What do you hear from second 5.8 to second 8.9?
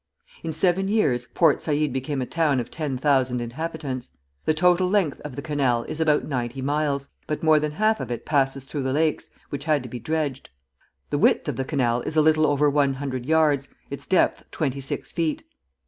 is about ninety miles, but more than half of it passes through